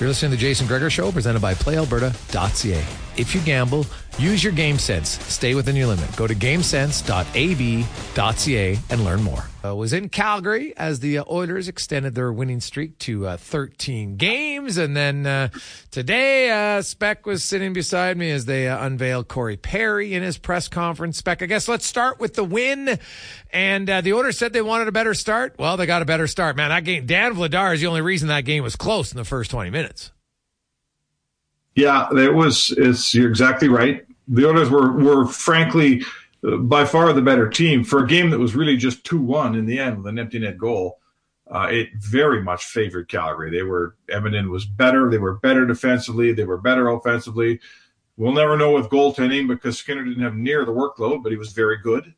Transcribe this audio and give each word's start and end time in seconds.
You're 0.00 0.08
listening 0.08 0.32
to 0.32 0.36
the 0.36 0.40
Jason 0.40 0.66
Gregor 0.66 0.90
Show, 0.90 1.12
presented 1.12 1.40
by 1.40 1.54
PlayAlberta.ca. 1.54 3.03
If 3.16 3.34
you 3.34 3.40
gamble, 3.42 3.86
use 4.18 4.42
your 4.42 4.52
game 4.52 4.78
sense. 4.78 5.10
Stay 5.32 5.54
within 5.54 5.76
your 5.76 5.86
limit. 5.86 6.14
Go 6.16 6.26
to 6.26 6.34
gamesense.ab.ca 6.34 8.78
and 8.90 9.04
learn 9.04 9.22
more. 9.22 9.44
I 9.62 9.72
was 9.72 9.92
in 9.94 10.10
Calgary 10.10 10.76
as 10.76 11.00
the 11.00 11.18
uh, 11.18 11.24
Oilers 11.30 11.68
extended 11.68 12.14
their 12.14 12.32
winning 12.32 12.60
streak 12.60 12.98
to 13.00 13.26
uh, 13.26 13.36
13 13.38 14.16
games. 14.16 14.76
And 14.76 14.96
then 14.96 15.26
uh, 15.26 15.48
today, 15.90 16.50
uh, 16.50 16.82
Spec 16.82 17.24
was 17.24 17.42
sitting 17.42 17.72
beside 17.72 18.18
me 18.18 18.30
as 18.30 18.44
they 18.44 18.68
uh, 18.68 18.84
unveiled 18.84 19.28
Corey 19.28 19.56
Perry 19.56 20.12
in 20.12 20.22
his 20.22 20.36
press 20.36 20.68
conference. 20.68 21.16
Spec, 21.18 21.42
I 21.42 21.46
guess 21.46 21.66
let's 21.66 21.86
start 21.86 22.20
with 22.20 22.34
the 22.34 22.44
win. 22.44 22.98
And 23.52 23.88
uh, 23.88 24.02
the 24.02 24.12
Oilers 24.12 24.36
said 24.36 24.52
they 24.52 24.60
wanted 24.60 24.88
a 24.88 24.92
better 24.92 25.14
start. 25.14 25.54
Well, 25.58 25.76
they 25.76 25.86
got 25.86 26.02
a 26.02 26.06
better 26.06 26.26
start. 26.26 26.56
Man, 26.56 26.68
that 26.68 26.84
game, 26.84 27.06
Dan 27.06 27.34
Vladar 27.34 27.74
is 27.74 27.80
the 27.80 27.86
only 27.86 28.02
reason 28.02 28.28
that 28.28 28.44
game 28.44 28.62
was 28.62 28.76
close 28.76 29.12
in 29.12 29.16
the 29.16 29.24
first 29.24 29.50
20 29.50 29.70
minutes. 29.70 30.10
Yeah, 31.74 32.08
it 32.16 32.34
was. 32.34 32.72
It's 32.76 33.14
you're 33.14 33.28
exactly 33.28 33.68
right. 33.68 34.06
The 34.28 34.48
Oilers 34.48 34.70
were 34.70 34.92
were 34.92 35.26
frankly 35.26 36.02
uh, 36.46 36.56
by 36.56 36.84
far 36.84 37.12
the 37.12 37.22
better 37.22 37.48
team 37.48 37.84
for 37.84 38.04
a 38.04 38.06
game 38.06 38.30
that 38.30 38.38
was 38.38 38.54
really 38.54 38.76
just 38.76 39.04
two 39.04 39.20
one 39.20 39.54
in 39.54 39.66
the 39.66 39.78
end 39.78 39.98
with 39.98 40.06
an 40.06 40.18
empty 40.18 40.38
net 40.38 40.58
goal. 40.58 41.00
Uh, 41.50 41.68
it 41.70 41.88
very 41.98 42.42
much 42.42 42.64
favored 42.64 43.08
Calgary. 43.08 43.50
They 43.50 43.62
were 43.62 43.96
Edmonton 44.08 44.50
was 44.50 44.64
better. 44.64 45.10
They 45.10 45.18
were 45.18 45.34
better 45.34 45.66
defensively. 45.66 46.32
They 46.32 46.44
were 46.44 46.58
better 46.58 46.88
offensively. 46.88 47.60
We'll 48.16 48.32
never 48.32 48.56
know 48.56 48.72
with 48.72 48.86
goaltending 48.90 49.48
because 49.48 49.78
Skinner 49.78 50.04
didn't 50.04 50.22
have 50.22 50.36
near 50.36 50.64
the 50.64 50.72
workload, 50.72 51.22
but 51.22 51.32
he 51.32 51.38
was 51.38 51.52
very 51.52 51.78
good. 51.78 52.14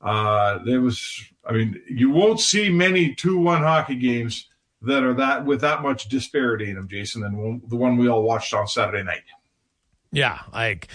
Uh, 0.00 0.58
there 0.64 0.80
was, 0.80 1.22
I 1.44 1.52
mean, 1.52 1.80
you 1.88 2.10
won't 2.10 2.40
see 2.40 2.70
many 2.70 3.14
two 3.14 3.38
one 3.38 3.62
hockey 3.62 3.96
games 3.96 4.48
that 4.82 5.02
are 5.02 5.14
that 5.14 5.44
with 5.44 5.60
that 5.62 5.82
much 5.82 6.08
disparity 6.08 6.70
in 6.70 6.76
them, 6.76 6.88
Jason, 6.88 7.22
than 7.22 7.62
the 7.66 7.76
one 7.76 7.96
we 7.96 8.08
all 8.08 8.22
watched 8.22 8.52
on 8.54 8.66
Saturday 8.68 9.02
night. 9.02 9.22
Yeah, 10.12 10.38
like, 10.52 10.88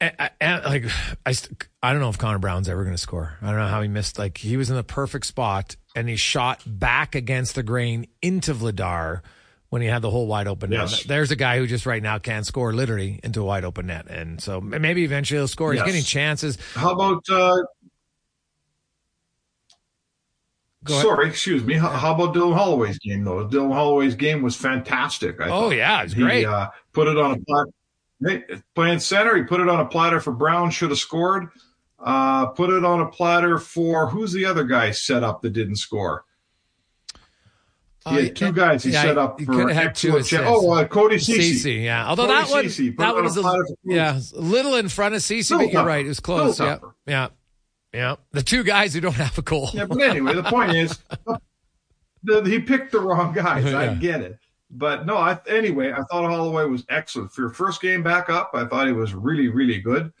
and, 0.00 0.64
like 0.64 0.84
I, 1.26 1.34
I 1.82 1.92
don't 1.92 2.00
know 2.00 2.08
if 2.08 2.18
Connor 2.18 2.38
Brown's 2.38 2.68
ever 2.68 2.84
going 2.84 2.94
to 2.94 3.00
score. 3.00 3.36
I 3.42 3.46
don't 3.46 3.56
know 3.56 3.66
how 3.66 3.82
he 3.82 3.88
missed. 3.88 4.18
Like 4.18 4.38
he 4.38 4.56
was 4.56 4.70
in 4.70 4.76
the 4.76 4.84
perfect 4.84 5.26
spot 5.26 5.76
and 5.94 6.08
he 6.08 6.16
shot 6.16 6.62
back 6.66 7.14
against 7.14 7.54
the 7.54 7.62
grain 7.62 8.06
into 8.22 8.54
Vladar 8.54 9.22
when 9.68 9.82
he 9.82 9.88
had 9.88 10.02
the 10.02 10.10
whole 10.10 10.26
wide 10.26 10.48
open 10.48 10.70
net. 10.70 10.90
Yes. 10.90 11.04
There's 11.04 11.30
a 11.30 11.36
guy 11.36 11.58
who 11.58 11.66
just 11.66 11.86
right 11.86 12.02
now 12.02 12.18
can't 12.18 12.46
score 12.46 12.72
literally 12.72 13.20
into 13.22 13.40
a 13.40 13.44
wide 13.44 13.64
open 13.64 13.86
net, 13.86 14.06
and 14.08 14.40
so 14.40 14.60
maybe 14.60 15.04
eventually 15.04 15.38
he'll 15.38 15.48
score. 15.48 15.74
Yes. 15.74 15.84
He's 15.84 15.92
getting 15.92 16.04
chances. 16.04 16.58
How 16.74 16.92
about? 16.92 17.22
Uh, 17.30 17.36
Go 17.36 17.54
ahead. 17.54 17.64
Sorry, 20.86 21.28
excuse 21.28 21.62
me. 21.64 21.74
How, 21.74 21.88
how 21.90 22.14
about 22.14 22.34
Dylan 22.34 22.54
Holloway's 22.54 22.98
game 22.98 23.24
though? 23.24 23.46
Dylan 23.46 23.72
Holloway's 23.72 24.14
game 24.14 24.42
was 24.42 24.56
fantastic. 24.56 25.40
I 25.40 25.46
Oh 25.46 25.48
thought. 25.48 25.76
yeah, 25.76 26.02
it's 26.02 26.12
he 26.12 26.22
great. 26.22 26.44
uh, 26.46 26.70
put 26.92 27.08
it 27.08 27.16
on 27.18 27.32
a 27.32 27.38
platter. 27.40 27.70
Playing 28.74 28.98
center, 29.00 29.36
he 29.36 29.44
put 29.44 29.60
it 29.60 29.68
on 29.68 29.80
a 29.80 29.86
platter 29.86 30.20
for 30.20 30.32
Brown. 30.32 30.70
Should 30.70 30.90
have 30.90 30.98
scored. 30.98 31.48
Uh, 31.98 32.46
put 32.46 32.70
it 32.70 32.84
on 32.84 33.00
a 33.00 33.06
platter 33.08 33.58
for 33.58 34.08
who's 34.08 34.32
the 34.32 34.44
other 34.46 34.64
guy 34.64 34.90
set 34.90 35.22
up 35.22 35.42
that 35.42 35.50
didn't 35.50 35.76
score? 35.76 36.24
He 38.08 38.14
had 38.24 38.36
two 38.36 38.52
guys 38.52 38.82
he 38.82 38.92
yeah, 38.92 39.02
set 39.02 39.18
up 39.18 39.38
for 39.38 39.52
could 39.52 39.68
have 39.68 39.76
had 39.76 39.94
two 39.94 40.16
excellent. 40.18 40.46
Oh, 40.48 40.70
uh, 40.72 40.86
Cody 40.86 41.16
Cece. 41.16 41.52
Cece, 41.62 41.82
yeah. 41.84 42.08
Although 42.08 42.26
Cody 42.26 42.34
that 42.40 42.50
one, 42.50 42.64
Cece, 42.64 42.96
that 42.96 43.08
one 43.14 43.18
on 43.18 43.24
was 43.24 43.36
a 43.36 43.74
yeah, 43.84 44.18
a 44.34 44.40
little 44.40 44.74
in 44.76 44.88
front 44.88 45.14
of 45.14 45.20
Cece, 45.20 45.50
but 45.50 45.64
you're 45.64 45.72
tougher. 45.72 45.86
right. 45.86 46.04
It 46.06 46.08
was 46.08 46.20
close. 46.20 46.58
Yeah, 46.58 46.78
yeah, 47.06 47.28
yeah. 47.92 48.16
The 48.32 48.42
two 48.42 48.62
guys 48.62 48.94
who 48.94 49.00
don't 49.00 49.14
have 49.14 49.36
a 49.38 49.42
goal. 49.42 49.70
Yeah, 49.72 49.86
but 49.86 50.00
anyway, 50.00 50.34
the 50.34 50.42
point 50.42 50.74
is, 50.74 50.98
the, 52.22 52.42
he 52.42 52.60
picked 52.60 52.92
the 52.92 53.00
wrong 53.00 53.32
guys. 53.32 53.64
I 53.74 53.94
get 53.94 54.20
it, 54.20 54.38
but 54.70 55.06
no. 55.06 55.16
I, 55.16 55.38
anyway, 55.48 55.92
I 55.92 56.02
thought 56.10 56.30
Holloway 56.30 56.64
was 56.64 56.84
excellent 56.88 57.32
for 57.32 57.42
your 57.42 57.50
first 57.50 57.80
game 57.80 58.02
back 58.02 58.28
up. 58.28 58.50
I 58.54 58.64
thought 58.64 58.86
he 58.86 58.92
was 58.92 59.14
really, 59.14 59.48
really 59.48 59.80
good. 59.80 60.12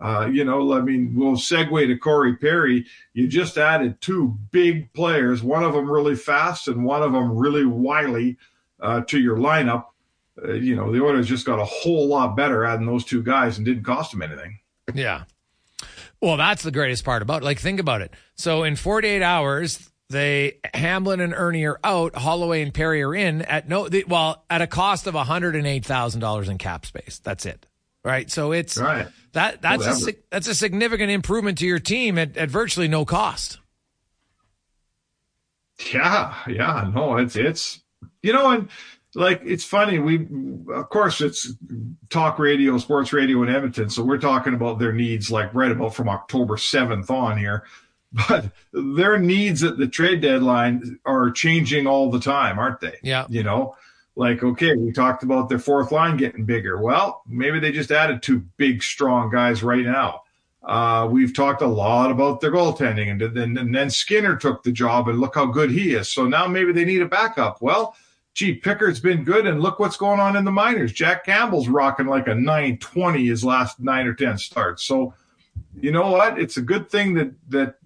Uh, 0.00 0.26
you 0.26 0.44
know, 0.44 0.72
I 0.72 0.80
mean, 0.80 1.14
we'll 1.14 1.36
segue 1.36 1.86
to 1.86 1.96
Corey 1.96 2.36
Perry. 2.36 2.84
You 3.12 3.28
just 3.28 3.56
added 3.56 4.00
two 4.00 4.36
big 4.50 4.92
players, 4.94 5.42
one 5.42 5.62
of 5.62 5.74
them 5.74 5.88
really 5.88 6.16
fast 6.16 6.66
and 6.66 6.84
one 6.84 7.02
of 7.02 7.12
them 7.12 7.36
really 7.36 7.66
wily 7.66 8.36
uh, 8.80 9.02
to 9.02 9.20
your 9.20 9.36
lineup. 9.36 9.86
Uh, 10.42 10.54
you 10.54 10.74
know, 10.74 10.90
the 10.90 11.00
Oilers 11.00 11.28
just 11.28 11.46
got 11.46 11.60
a 11.60 11.64
whole 11.64 12.08
lot 12.08 12.36
better 12.36 12.64
adding 12.64 12.86
those 12.86 13.04
two 13.04 13.22
guys 13.22 13.58
and 13.58 13.66
didn't 13.66 13.84
cost 13.84 14.10
them 14.10 14.22
anything. 14.22 14.58
Yeah. 14.92 15.22
Well, 16.22 16.36
that's 16.36 16.62
the 16.62 16.70
greatest 16.70 17.04
part 17.04 17.20
about 17.20 17.42
it. 17.42 17.44
Like, 17.44 17.58
think 17.58 17.80
about 17.80 18.00
it. 18.00 18.12
So 18.36 18.62
in 18.62 18.76
48 18.76 19.22
hours, 19.22 19.90
they 20.08 20.60
Hamblin 20.72 21.20
and 21.20 21.34
Erne 21.34 21.64
are 21.64 21.80
out. 21.82 22.14
Holloway 22.14 22.62
and 22.62 22.72
Perry 22.72 23.02
are 23.02 23.14
in 23.14 23.42
at 23.42 23.68
no, 23.68 23.88
the, 23.88 24.04
well, 24.06 24.44
at 24.48 24.62
a 24.62 24.66
cost 24.68 25.06
of 25.08 25.14
$108,000 25.14 26.48
in 26.48 26.58
cap 26.58 26.86
space. 26.86 27.20
That's 27.24 27.44
it. 27.44 27.66
Right. 28.04 28.30
So 28.30 28.52
it's 28.52 28.78
Right. 28.78 29.08
that 29.32 29.62
that's 29.62 29.84
a, 29.86 29.90
Whatever. 29.90 30.18
that's 30.30 30.48
a 30.48 30.54
significant 30.54 31.10
improvement 31.10 31.58
to 31.58 31.66
your 31.66 31.78
team 31.78 32.18
at, 32.18 32.36
at 32.36 32.50
virtually 32.50 32.88
no 32.88 33.04
cost. 33.04 33.58
Yeah, 35.92 36.34
yeah, 36.48 36.90
no, 36.94 37.16
it's 37.16 37.34
it's 37.36 37.80
you 38.22 38.32
know, 38.32 38.50
and 38.50 38.68
like 39.14 39.42
it's 39.44 39.64
funny. 39.64 39.98
We 39.98 40.26
of 40.72 40.88
course 40.88 41.20
it's 41.20 41.52
talk 42.08 42.38
radio, 42.38 42.78
sports 42.78 43.12
radio 43.12 43.42
in 43.42 43.48
Edmonton, 43.48 43.90
so 43.90 44.02
we're 44.02 44.18
talking 44.18 44.54
about 44.54 44.78
their 44.78 44.92
needs 44.92 45.30
like 45.30 45.52
right 45.54 45.70
about 45.70 45.94
from 45.94 46.08
October 46.08 46.56
seventh 46.56 47.10
on 47.10 47.38
here. 47.38 47.64
But 48.28 48.50
their 48.74 49.18
needs 49.18 49.64
at 49.64 49.78
the 49.78 49.88
trade 49.88 50.20
deadline 50.20 50.98
are 51.06 51.30
changing 51.30 51.86
all 51.86 52.10
the 52.10 52.20
time, 52.20 52.58
aren't 52.58 52.78
they? 52.78 52.98
Yeah. 53.02 53.24
You 53.30 53.42
know, 53.42 53.74
like 54.16 54.42
okay, 54.42 54.76
we 54.76 54.92
talked 54.92 55.22
about 55.22 55.48
their 55.48 55.58
fourth 55.58 55.92
line 55.92 56.18
getting 56.18 56.44
bigger. 56.44 56.78
Well, 56.78 57.22
maybe 57.26 57.58
they 57.58 57.72
just 57.72 57.90
added 57.90 58.22
two 58.22 58.44
big, 58.58 58.82
strong 58.82 59.30
guys 59.30 59.62
right 59.62 59.84
now. 59.84 60.24
Uh, 60.62 61.08
we've 61.10 61.34
talked 61.34 61.62
a 61.62 61.66
lot 61.66 62.10
about 62.10 62.40
their 62.40 62.52
goaltending, 62.52 63.10
and 63.10 63.34
then 63.34 63.56
and 63.56 63.74
then 63.74 63.88
Skinner 63.88 64.36
took 64.36 64.62
the 64.62 64.72
job, 64.72 65.08
and 65.08 65.18
look 65.18 65.34
how 65.34 65.46
good 65.46 65.70
he 65.70 65.94
is. 65.94 66.12
So 66.12 66.26
now 66.26 66.46
maybe 66.46 66.72
they 66.72 66.84
need 66.84 67.02
a 67.02 67.08
backup. 67.08 67.62
Well, 67.62 67.96
gee, 68.34 68.54
Pickard's 68.54 69.00
been 69.00 69.24
good, 69.24 69.46
and 69.46 69.60
look 69.60 69.78
what's 69.78 69.96
going 69.96 70.20
on 70.20 70.36
in 70.36 70.44
the 70.44 70.50
minors. 70.50 70.92
Jack 70.92 71.24
Campbell's 71.24 71.68
rocking 71.68 72.06
like 72.06 72.28
a 72.28 72.34
920 72.34 73.26
his 73.26 73.44
last 73.44 73.80
nine 73.80 74.06
or 74.06 74.14
ten 74.14 74.38
starts. 74.38 74.84
So 74.84 75.14
you 75.80 75.92
know 75.92 76.10
what? 76.10 76.38
It's 76.38 76.56
a 76.56 76.62
good 76.62 76.90
thing 76.90 77.14
that 77.14 77.32
that 77.48 77.76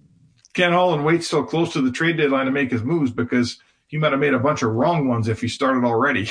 Ken 0.53 0.71
Holland 0.71 1.05
waits 1.05 1.27
so 1.27 1.43
close 1.43 1.73
to 1.73 1.81
the 1.81 1.91
trade 1.91 2.17
deadline 2.17 2.45
to 2.45 2.51
make 2.51 2.71
his 2.71 2.83
moves 2.83 3.11
because 3.11 3.59
he 3.87 3.97
might 3.97 4.11
have 4.11 4.19
made 4.19 4.33
a 4.33 4.39
bunch 4.39 4.63
of 4.63 4.71
wrong 4.71 5.07
ones 5.07 5.27
if 5.27 5.41
he 5.41 5.47
started 5.47 5.83
already. 5.83 6.29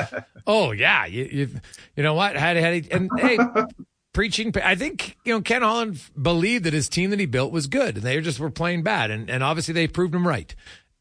oh 0.46 0.72
yeah, 0.72 1.06
you, 1.06 1.24
you, 1.24 1.48
you 1.96 2.02
know 2.02 2.14
what? 2.14 2.36
Had 2.36 2.56
had 2.56 2.74
he, 2.74 2.90
and 2.90 3.10
hey, 3.18 3.38
preaching. 4.12 4.52
I 4.62 4.74
think 4.74 5.16
you 5.24 5.34
know 5.34 5.40
Ken 5.40 5.62
Holland 5.62 6.00
believed 6.20 6.64
that 6.64 6.72
his 6.72 6.88
team 6.88 7.10
that 7.10 7.20
he 7.20 7.26
built 7.26 7.52
was 7.52 7.66
good, 7.66 7.96
and 7.96 8.04
they 8.04 8.20
just 8.20 8.40
were 8.40 8.50
playing 8.50 8.82
bad, 8.82 9.10
and 9.10 9.30
and 9.30 9.42
obviously 9.42 9.74
they 9.74 9.88
proved 9.88 10.14
him 10.14 10.26
right. 10.26 10.54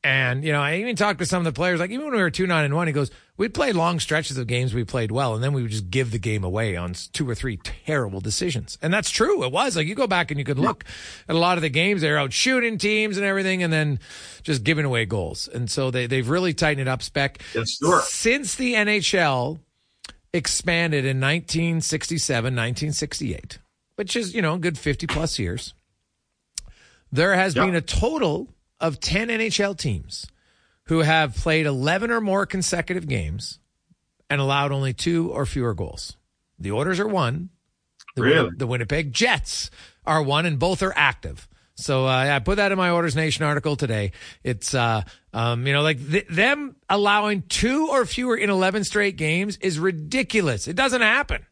And 0.04 0.44
you 0.44 0.52
know, 0.52 0.62
I 0.62 0.78
even 0.78 0.96
talked 0.96 1.20
to 1.20 1.26
some 1.26 1.40
of 1.40 1.46
the 1.46 1.58
players. 1.58 1.80
Like 1.80 1.90
even 1.90 2.06
when 2.06 2.16
we 2.16 2.22
were 2.22 2.30
two 2.30 2.48
nine 2.48 2.64
and 2.64 2.76
one, 2.76 2.88
he 2.88 2.94
goes, 2.94 3.10
"We 3.36 3.50
played 3.50 3.76
long 3.76 4.00
stretches 4.00 4.38
of 4.38 4.46
games 4.46 4.74
we 4.74 4.84
played 4.84 5.12
well, 5.12 5.34
and 5.34 5.44
then 5.44 5.54
we 5.54 5.62
would 5.64 5.72
just 5.72 5.90
give 5.90 6.12
the 6.12 6.20
game 6.20 6.44
away 6.44 6.76
on 6.76 6.94
two 7.14 7.28
or 7.28 7.34
three 7.34 7.58
terrible 7.58 8.22
decisions." 8.22 8.78
And 8.82 8.94
that's 8.94 9.10
true. 9.10 9.44
It 9.44 9.52
was 9.52 9.76
like 9.76 9.88
you 9.88 9.96
go 9.96 10.08
back 10.08 10.30
and 10.30 10.40
you 10.40 10.46
could 10.46 10.60
look 10.60 10.86
at 11.28 11.36
a 11.36 11.40
lot 11.40 11.58
of 11.58 11.64
the 11.64 11.70
games. 11.70 12.02
They're 12.02 12.20
out 12.20 12.32
shooting 12.32 12.78
teams 12.78 13.18
and 13.18 13.26
everything, 13.26 13.64
and 13.64 13.74
then 13.74 14.00
just 14.44 14.64
giving 14.64 14.86
away 14.86 15.06
goals. 15.06 15.48
And 15.48 15.70
so 15.70 15.90
they 15.90 16.06
they've 16.06 16.30
really 16.30 16.54
tightened 16.54 16.88
it 16.88 16.88
up. 16.88 17.02
Spec 17.02 17.42
yes, 17.56 17.78
sure. 17.78 18.02
since 18.04 18.56
the 18.56 18.76
NHL 18.76 19.60
expanded 20.32 21.06
in 21.06 21.20
1967, 21.20 22.44
1968, 22.44 23.58
which 23.96 24.16
is 24.16 24.36
you 24.36 24.44
know 24.44 24.54
a 24.54 24.60
good 24.60 24.78
50 24.78 25.08
plus 25.08 25.40
years. 25.40 25.74
There 27.12 27.34
has 27.36 27.56
yep. 27.56 27.66
been 27.66 27.76
a 27.76 27.82
total 27.82 28.48
of 28.80 29.00
10 29.00 29.30
NHL 29.30 29.78
teams 29.78 30.28
who 30.86 31.00
have 31.00 31.36
played 31.36 31.66
11 31.66 32.12
or 32.12 32.22
more 32.22 32.46
consecutive 32.46 33.08
games 33.08 33.60
and 34.30 34.42
allowed 34.42 34.72
only 34.72 34.94
two 34.94 35.32
or 35.32 35.46
fewer 35.46 35.74
goals. 35.74 36.18
The 36.60 36.72
Oilers 36.72 37.00
are 37.00 37.08
one. 37.08 37.50
The, 38.16 38.22
really? 38.24 38.50
the 38.56 38.68
Winnipeg 38.68 39.14
Jets 39.14 39.70
are 40.06 40.24
one, 40.24 40.46
and 40.46 40.58
both 40.58 40.82
are 40.82 40.94
active. 40.96 41.48
So 41.76 42.08
uh, 42.08 42.10
I 42.10 42.40
put 42.40 42.56
that 42.56 42.72
in 42.72 42.78
my 42.78 42.90
Oilers 42.90 43.16
Nation 43.16 43.46
article 43.46 43.76
today. 43.76 44.12
It's 44.44 44.74
uh, 44.74 45.04
um, 45.34 45.68
you 45.68 45.74
know 45.74 45.84
like 45.84 46.00
th- 46.10 46.28
them 46.28 46.76
allowing 46.90 47.44
two 47.44 47.90
or 47.90 48.04
fewer 48.06 48.36
in 48.36 48.50
eleven 48.50 48.84
straight 48.84 49.16
games 49.16 49.58
is 49.58 49.78
ridiculous. 49.78 50.68
It 50.68 50.76
doesn't 50.76 51.02
happen. 51.02 51.46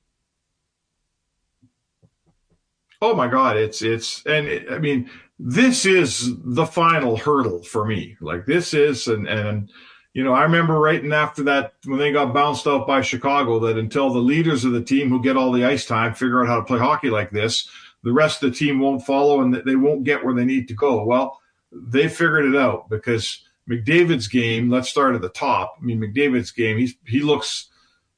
Oh 3.00 3.14
my 3.14 3.28
God! 3.28 3.58
It's 3.58 3.84
it's 3.84 4.26
and 4.26 4.48
it, 4.48 4.72
I 4.72 4.80
mean 4.80 5.12
this 5.40 5.86
is 5.86 6.32
the 6.44 6.66
final 6.66 7.18
hurdle 7.18 7.64
for 7.64 7.86
me. 7.86 8.18
Like 8.22 8.46
this 8.46 8.74
is, 8.74 9.08
and 9.08 9.28
and 9.28 9.72
you 10.14 10.24
know, 10.24 10.34
I 10.34 10.44
remember 10.44 10.80
writing 10.80 11.12
after 11.12 11.44
that 11.44 11.74
when 11.84 12.00
they 12.00 12.12
got 12.12 12.34
bounced 12.34 12.68
out 12.68 12.88
by 12.88 13.02
Chicago 13.02 13.60
that 13.60 13.78
until 13.78 14.12
the 14.12 14.20
leaders 14.20 14.64
of 14.64 14.72
the 14.72 14.82
team 14.84 15.10
who 15.10 15.22
get 15.22 15.36
all 15.36 15.52
the 15.52 15.66
ice 15.66 15.86
time 15.86 16.14
figure 16.14 16.42
out 16.42 16.48
how 16.48 16.56
to 16.56 16.64
play 16.64 16.80
hockey 16.80 17.10
like 17.10 17.32
this, 17.32 17.70
the 18.04 18.14
rest 18.14 18.42
of 18.42 18.52
the 18.52 18.58
team 18.58 18.80
won't 18.80 19.06
follow 19.06 19.42
and 19.42 19.54
they 19.66 19.76
won't 19.76 20.06
get 20.06 20.24
where 20.24 20.34
they 20.34 20.46
need 20.46 20.70
to 20.70 20.74
go. 20.74 21.04
Well, 21.04 21.42
they 21.72 22.08
figured 22.08 22.46
it 22.46 22.56
out 22.56 22.90
because 22.90 23.44
McDavid's 23.70 24.28
game. 24.28 24.70
Let's 24.70 24.90
start 24.90 25.16
at 25.16 25.22
the 25.22 25.30
top. 25.30 25.76
I 25.82 25.84
mean, 25.84 26.00
McDavid's 26.00 26.52
game. 26.52 26.78
He's 26.78 26.96
he 27.06 27.20
looks 27.20 27.70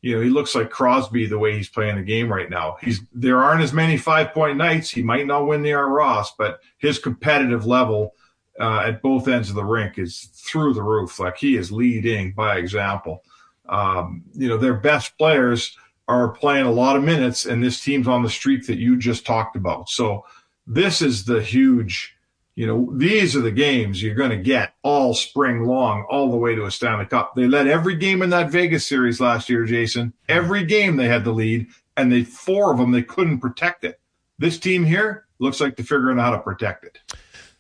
you 0.07 0.15
know, 0.15 0.21
he 0.21 0.30
looks 0.30 0.56
like 0.56 0.69
Crosby 0.69 1.25
the 1.25 1.38
way 1.38 1.57
he's 1.57 1.68
playing 1.68 1.98
the 1.98 2.01
game 2.01 2.31
right 2.31 2.50
now. 2.50 2.77
He's 2.80 3.01
there 3.13 3.44
aren't 3.44 3.62
as 3.62 3.74
many 3.74 3.98
five 3.98 4.33
point 4.33 4.56
nights. 4.56 4.89
He 4.89 5.04
might 5.04 5.27
not 5.27 5.48
win 5.48 5.63
the 5.63 5.74
Art 5.74 5.89
Ross, 5.92 6.33
but 6.38 6.62
his 6.77 6.98
competitive 6.98 7.65
level 7.65 8.15
uh, 8.57 8.83
at 8.86 9.01
both 9.01 9.27
ends 9.27 9.50
of 9.50 9.56
the 9.56 9.65
rink 9.65 10.00
is 10.00 10.30
through 10.33 10.75
the 10.75 10.81
roof. 10.81 11.19
Like 11.19 11.36
he 11.36 11.57
is 11.57 11.74
leading 11.74 12.31
by 12.31 12.56
example. 12.56 13.21
Um, 13.68 14.24
you 14.31 14.48
know, 14.48 14.56
their 14.56 14.75
best 14.75 15.18
players 15.18 15.77
are 16.07 16.30
playing 16.30 16.65
a 16.65 16.71
lot 16.71 16.95
of 16.95 17.03
minutes, 17.03 17.45
and 17.45 17.62
this 17.62 17.81
team's 17.81 18.07
on 18.07 18.24
the 18.24 18.30
streak 18.30 18.65
that 18.68 18.77
you 18.77 18.95
just 18.95 19.25
talked 19.25 19.57
about. 19.57 19.89
So 19.89 20.24
this 20.65 21.01
is 21.01 21.25
the 21.25 21.42
huge 21.42 22.15
you 22.57 22.65
know, 22.65 22.89
these 22.92 23.36
are 23.36 23.42
the 23.42 23.51
games 23.51 24.01
you're 24.01 24.15
going 24.15 24.31
to 24.31 24.36
get 24.36 24.74
all 24.81 25.13
spring 25.13 25.65
long, 25.65 26.07
all 26.09 26.31
the 26.31 26.38
way 26.38 26.56
to 26.56 26.65
a 26.65 26.71
Stanley 26.71 27.06
Cup. 27.06 27.36
They 27.36 27.45
led 27.45 27.68
every 27.68 27.95
game 27.95 28.24
in 28.24 28.31
that 28.31 28.50
Vegas 28.50 28.83
series 28.83 29.21
last 29.21 29.48
year, 29.48 29.63
Jason. 29.63 30.12
Every 30.27 30.65
game 30.65 30.95
they 30.95 31.07
had 31.07 31.24
the 31.24 31.31
lead, 31.31 31.68
and 31.95 32.12
they 32.12 32.24
four 32.24 32.71
of 32.71 32.80
them 32.80 32.92
they 32.92 33.04
couldn't 33.04 33.42
protect 33.42 33.83
it. 33.83 34.00
This 34.39 34.57
team 34.57 34.83
here 34.83 35.27
looks 35.38 35.62
like 35.62 35.75
they're 35.75 35.86
figuring 35.86 36.18
out 36.18 36.24
how 36.24 36.31
to 36.31 36.39
protect 36.39 36.83
it. 36.83 36.98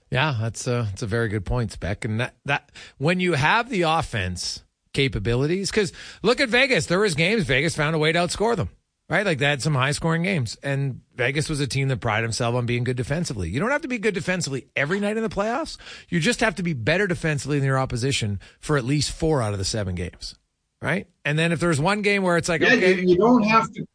Yeah, 0.09 0.35
that's 0.41 0.65
a 0.65 0.87
that's 0.89 1.03
a 1.03 1.07
very 1.07 1.29
good 1.29 1.45
point, 1.45 1.71
Spec. 1.71 2.03
And 2.03 2.19
that 2.19 2.33
that 2.45 2.71
when 2.97 3.19
you 3.19 3.33
have 3.33 3.69
the 3.69 3.83
offense 3.83 4.63
capabilities, 4.93 5.69
because 5.69 5.93
look 6.23 6.41
at 6.41 6.49
Vegas, 6.49 6.87
there 6.87 6.99
was 6.99 7.13
games 7.13 7.43
Vegas 7.43 7.75
found 7.75 7.95
a 7.95 7.99
way 7.99 8.13
to 8.13 8.17
outscore 8.17 8.55
them 8.55 8.69
right? 9.09 9.25
Like 9.25 9.37
they 9.37 9.45
had 9.45 9.61
some 9.61 9.75
high 9.75 9.91
scoring 9.91 10.23
games. 10.23 10.57
And 10.63 11.01
Vegas 11.15 11.49
was 11.49 11.59
a 11.59 11.67
team 11.67 11.87
that 11.87 12.01
prided 12.01 12.23
himself 12.23 12.55
on 12.55 12.65
being 12.65 12.83
good 12.83 12.97
defensively. 12.97 13.49
You 13.49 13.59
don't 13.59 13.71
have 13.71 13.81
to 13.81 13.87
be 13.87 13.97
good 13.97 14.13
defensively 14.13 14.67
every 14.75 14.99
night 14.99 15.17
in 15.17 15.23
the 15.23 15.29
playoffs. 15.29 15.77
You 16.09 16.19
just 16.19 16.41
have 16.41 16.55
to 16.55 16.63
be 16.63 16.73
better 16.73 17.07
defensively 17.07 17.59
than 17.59 17.67
your 17.67 17.79
opposition 17.79 18.39
for 18.59 18.77
at 18.77 18.83
least 18.83 19.11
four 19.11 19.41
out 19.41 19.53
of 19.53 19.59
the 19.59 19.65
seven 19.65 19.95
games, 19.95 20.35
right? 20.81 21.07
And 21.23 21.39
then 21.39 21.51
if 21.51 21.59
there's 21.59 21.79
one 21.79 22.01
game 22.01 22.23
where 22.23 22.37
it's 22.37 22.49
like, 22.49 22.61
yeah, 22.61 22.73
okay, 22.73 23.01
you, 23.01 23.09
you 23.09 23.17
don't 23.17 23.43
have 23.43 23.71
to. 23.73 23.85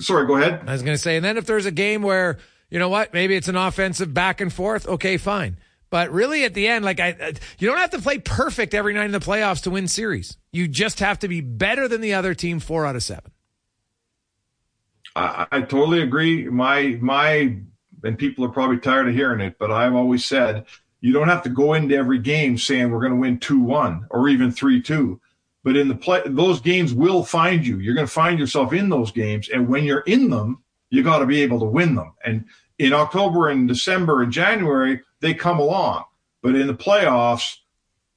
Sorry, 0.00 0.26
go 0.26 0.36
ahead. 0.36 0.62
I 0.66 0.72
was 0.72 0.82
going 0.82 0.94
to 0.94 1.02
say, 1.02 1.16
and 1.16 1.24
then 1.24 1.36
if 1.36 1.46
there's 1.46 1.66
a 1.66 1.72
game 1.72 2.02
where, 2.02 2.38
you 2.70 2.78
know 2.78 2.88
what, 2.88 3.12
maybe 3.12 3.34
it's 3.34 3.48
an 3.48 3.56
offensive 3.56 4.14
back 4.14 4.40
and 4.40 4.52
forth, 4.52 4.86
okay, 4.86 5.16
fine. 5.16 5.58
But 5.90 6.10
really, 6.10 6.44
at 6.44 6.54
the 6.54 6.68
end, 6.68 6.84
like 6.84 7.00
I, 7.00 7.34
you 7.58 7.68
don't 7.68 7.78
have 7.78 7.90
to 7.90 8.00
play 8.00 8.18
perfect 8.18 8.74
every 8.74 8.94
night 8.94 9.06
in 9.06 9.12
the 9.12 9.20
playoffs 9.20 9.62
to 9.62 9.70
win 9.70 9.88
series. 9.88 10.36
You 10.52 10.68
just 10.68 11.00
have 11.00 11.18
to 11.20 11.28
be 11.28 11.40
better 11.40 11.88
than 11.88 12.00
the 12.00 12.14
other 12.14 12.34
team 12.34 12.60
four 12.60 12.84
out 12.86 12.96
of 12.96 13.02
seven. 13.02 13.32
I, 15.16 15.46
I 15.50 15.60
totally 15.62 16.02
agree. 16.02 16.48
My 16.48 16.98
my, 17.00 17.56
and 18.04 18.18
people 18.18 18.44
are 18.44 18.50
probably 18.50 18.78
tired 18.78 19.08
of 19.08 19.14
hearing 19.14 19.40
it, 19.40 19.56
but 19.58 19.70
I've 19.70 19.94
always 19.94 20.24
said 20.24 20.66
you 21.00 21.12
don't 21.12 21.28
have 21.28 21.42
to 21.44 21.48
go 21.48 21.74
into 21.74 21.96
every 21.96 22.18
game 22.18 22.58
saying 22.58 22.90
we're 22.90 23.00
going 23.00 23.12
to 23.12 23.18
win 23.18 23.38
two 23.38 23.60
one 23.60 24.06
or 24.10 24.28
even 24.28 24.50
three 24.50 24.82
two. 24.82 25.20
But 25.64 25.76
in 25.76 25.88
the 25.88 25.94
play, 25.94 26.22
those 26.24 26.60
games 26.60 26.94
will 26.94 27.24
find 27.24 27.66
you. 27.66 27.78
You're 27.78 27.94
going 27.94 28.06
to 28.06 28.12
find 28.12 28.38
yourself 28.38 28.72
in 28.72 28.88
those 28.88 29.10
games, 29.10 29.48
and 29.48 29.68
when 29.68 29.84
you're 29.84 30.00
in 30.00 30.30
them, 30.30 30.62
you 30.90 31.02
got 31.02 31.18
to 31.18 31.26
be 31.26 31.42
able 31.42 31.60
to 31.60 31.66
win 31.66 31.94
them. 31.94 32.14
And 32.24 32.44
in 32.78 32.92
October 32.92 33.48
and 33.48 33.66
December 33.66 34.22
and 34.22 34.32
January, 34.32 35.02
they 35.20 35.34
come 35.34 35.58
along. 35.58 36.04
But 36.42 36.54
in 36.54 36.66
the 36.66 36.74
playoffs, 36.74 37.56